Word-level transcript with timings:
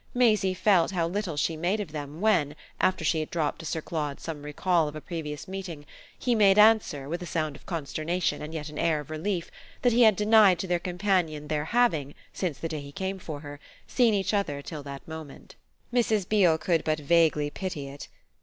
Maisie 0.15 0.55
felt 0.55 0.89
how 0.89 1.07
little 1.07 1.37
she 1.37 1.55
made 1.55 1.79
of 1.79 1.91
them 1.91 2.21
when, 2.21 2.55
after 2.79 3.05
she 3.05 3.19
had 3.19 3.29
dropped 3.29 3.59
to 3.59 3.67
Sir 3.67 3.83
Claude 3.83 4.19
some 4.19 4.41
recall 4.41 4.87
of 4.87 4.95
a 4.95 4.99
previous 4.99 5.47
meeting, 5.47 5.85
he 6.17 6.33
made 6.33 6.57
answer, 6.57 7.07
with 7.07 7.21
a 7.21 7.27
sound 7.27 7.55
of 7.55 7.67
consternation 7.67 8.41
and 8.41 8.51
yet 8.51 8.67
an 8.69 8.79
air 8.79 8.99
of 8.99 9.11
relief, 9.11 9.51
that 9.83 9.93
he 9.93 10.01
had 10.01 10.15
denied 10.15 10.57
to 10.57 10.65
their 10.65 10.79
companion 10.79 11.49
their 11.49 11.65
having, 11.65 12.15
since 12.33 12.57
the 12.57 12.67
day 12.67 12.81
he 12.81 12.91
came 12.91 13.19
for 13.19 13.41
her, 13.41 13.59
seen 13.85 14.15
each 14.15 14.33
other 14.33 14.63
till 14.63 14.81
that 14.81 15.07
moment. 15.07 15.53
Mrs. 15.93 16.27
Beale 16.27 16.57
could 16.57 16.83
but 16.83 16.97
vaguely 16.99 17.51
pity 17.51 17.87
it. 17.87 18.07